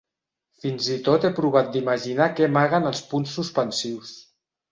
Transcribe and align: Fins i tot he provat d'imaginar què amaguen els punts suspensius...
Fins 0.61 0.87
i 0.95 0.95
tot 1.07 1.27
he 1.27 1.31
provat 1.39 1.69
d'imaginar 1.75 2.29
què 2.39 2.47
amaguen 2.47 2.89
els 2.93 3.05
punts 3.13 3.37
suspensius... 3.41 4.17